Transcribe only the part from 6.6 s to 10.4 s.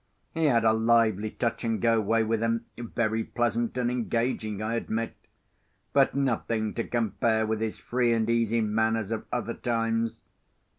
to compare with his free and easy manners of other times.